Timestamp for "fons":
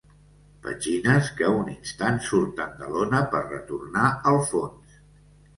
4.55-5.01